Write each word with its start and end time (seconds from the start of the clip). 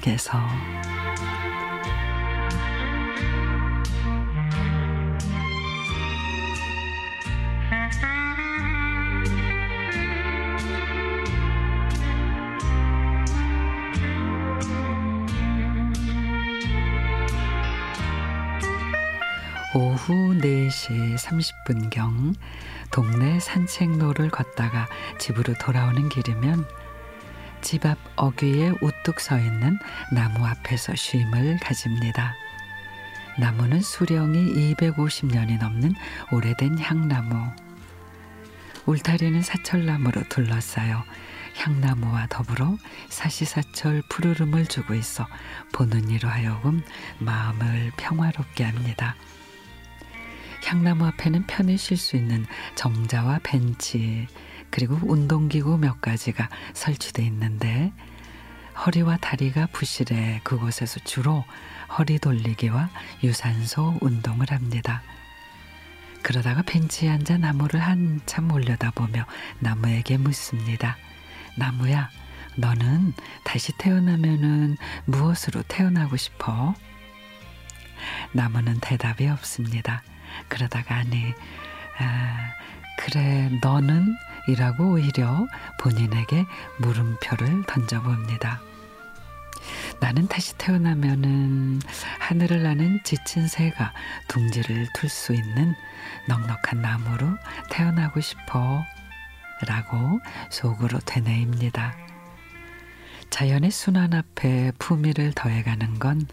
속에서. 0.00 0.38
오후 19.72 20.34
4시 20.34 21.16
30분경 21.16 22.34
동네 22.90 23.38
산책로를 23.38 24.30
걷다가 24.30 24.88
집으로 25.18 25.54
돌아오는 25.60 26.08
길이면 26.08 26.66
집 27.62 27.86
앞 27.86 27.98
어귀에 28.16 28.72
우뚝 28.80 29.20
서 29.20 29.38
있는 29.38 29.78
나무 30.12 30.46
앞에서 30.46 30.94
쉼을 30.94 31.58
가집니다. 31.58 32.34
나무는 33.38 33.80
수령이 33.80 34.74
250년이 34.74 35.58
넘는 35.58 35.94
오래된 36.32 36.78
향나무. 36.78 37.50
울타리는 38.86 39.42
사철나무로 39.42 40.22
둘러싸여 40.28 41.04
향나무와 41.56 42.26
더불어 42.28 42.76
사시사철 43.08 44.02
푸르름을 44.08 44.66
주고 44.66 44.94
있어 44.94 45.26
보는 45.72 46.10
이로 46.10 46.28
하여금 46.28 46.82
마음을 47.18 47.92
평화롭게 47.96 48.64
합니다. 48.64 49.14
향나무 50.64 51.06
앞에는 51.06 51.46
편히 51.46 51.76
쉴 51.76 51.96
수 51.96 52.16
있는 52.16 52.46
정자와 52.74 53.40
벤치 53.42 54.26
그리고 54.70 54.98
운동기구 55.02 55.78
몇 55.78 56.00
가지가 56.00 56.48
설치돼 56.74 57.24
있는데 57.24 57.92
허리와 58.86 59.18
다리가 59.18 59.66
부실해 59.72 60.40
그곳에서 60.42 61.00
주로 61.04 61.44
허리 61.98 62.18
돌리기와 62.18 62.88
유산소 63.22 63.98
운동을 64.00 64.50
합니다. 64.50 65.02
그러다가 66.22 66.62
벤치에 66.62 67.10
앉아 67.10 67.38
나무를 67.38 67.80
한참 67.80 68.50
올려다보며 68.52 69.26
나무에게 69.58 70.18
묻습니다. 70.18 70.96
나무야, 71.56 72.10
너는 72.56 73.12
다시 73.44 73.72
태어나면은 73.78 74.76
무엇으로 75.06 75.62
태어나고 75.66 76.16
싶어? 76.16 76.74
나무는 78.32 78.78
대답이 78.80 79.26
없습니다. 79.28 80.02
그러다가 80.48 80.96
아니, 80.96 81.34
아, 81.98 82.52
그래, 82.98 83.50
너는? 83.62 84.14
이라고 84.48 84.92
오히려 84.92 85.46
본인에게 85.78 86.46
물음표를 86.78 87.64
던져봅니다. 87.66 88.60
나는 90.00 90.26
다시 90.28 90.56
태어나면은 90.56 91.80
하늘을 92.18 92.62
나는 92.62 93.00
지친 93.04 93.46
새가 93.46 93.92
둥지를 94.28 94.88
틀 94.94 95.08
수 95.08 95.34
있는 95.34 95.74
넉넉한 96.28 96.80
나무로 96.80 97.26
태어나고 97.70 98.20
싶어. 98.20 98.84
라고 99.66 100.20
속으로 100.50 100.98
되뇌입니다. 101.00 101.94
자연의 103.28 103.70
순환 103.70 104.14
앞에 104.14 104.72
품위를 104.78 105.32
더해가는 105.34 105.98
건 105.98 106.26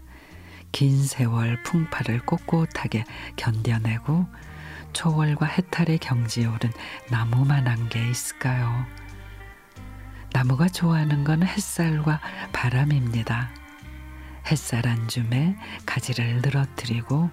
긴 0.72 1.04
세월 1.04 1.62
풍파를 1.62 2.20
꼿꼿하게 2.20 3.04
견뎌내고 3.36 4.26
초월과 4.92 5.46
해탈의 5.46 5.98
경지에 5.98 6.46
오른 6.46 6.70
나무만한 7.10 7.88
게 7.88 8.08
있을까요? 8.08 8.86
나무가 10.32 10.68
좋아하는 10.68 11.24
건 11.24 11.42
햇살과 11.42 12.20
바람입니다. 12.52 13.50
햇살 14.50 14.86
한 14.86 15.08
줌에 15.08 15.56
가지를 15.84 16.40
늘어뜨리고 16.42 17.30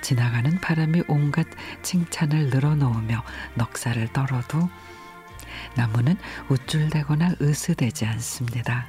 지나가는 0.00 0.60
바람이 0.60 1.04
온갖 1.08 1.46
칭찬을 1.82 2.50
늘어놓으며 2.50 3.22
넉살을 3.54 4.08
떨어도 4.12 4.68
나무는 5.76 6.16
우쭐대거나 6.48 7.36
으스대지 7.40 8.06
않습니다. 8.06 8.86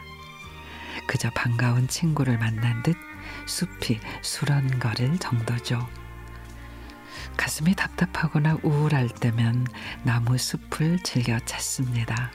그저 1.07 1.29
반가운 1.31 1.87
친구를 1.87 2.37
만난 2.37 2.81
듯 2.83 2.95
숲이 3.45 3.99
수런거릴 4.21 5.19
정도죠. 5.19 5.87
가슴이 7.37 7.75
답답하거나 7.75 8.57
우울할 8.63 9.09
때면 9.09 9.67
나무 10.03 10.37
숲을 10.37 10.99
즐겨 11.03 11.39
찾습니다. 11.39 12.31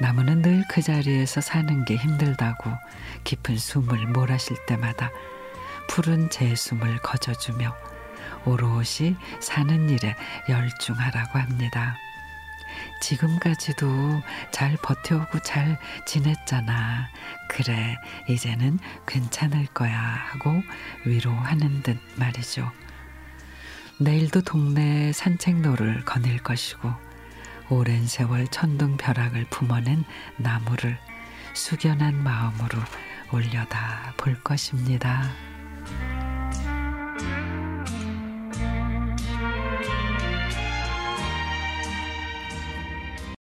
나무는 0.00 0.42
늘 0.42 0.62
그 0.68 0.82
자리에서 0.82 1.40
사는 1.40 1.84
게 1.84 1.96
힘들다고 1.96 2.70
깊은 3.24 3.56
숨을 3.56 4.06
몰아쉴 4.08 4.56
때마다 4.66 5.10
푸른 5.88 6.28
제 6.28 6.54
숨을 6.54 6.98
거저주며 6.98 7.74
오롯이 8.44 9.16
사는 9.40 9.88
일에 9.88 10.14
열중하라고 10.48 11.38
합니다. 11.38 11.96
지금까지도 13.00 14.22
잘 14.50 14.76
버텨오고 14.82 15.38
잘 15.40 15.78
지냈잖아. 16.04 17.08
그래, 17.48 17.96
이제는 18.28 18.78
괜찮을 19.06 19.66
거야. 19.66 19.98
하고 19.98 20.62
위로하는 21.04 21.82
듯 21.82 21.98
말이죠. 22.16 22.70
내일도 23.98 24.42
동네 24.42 25.10
산책로를 25.12 26.04
거닐 26.04 26.42
것이고, 26.42 26.92
오랜 27.70 28.06
세월 28.06 28.46
천둥벼락을 28.48 29.46
품어낸 29.48 30.04
나무를 30.36 30.98
숙연한 31.54 32.22
마음으로 32.22 32.78
올려다 33.32 34.12
볼 34.18 34.38
것입니다. 34.42 35.30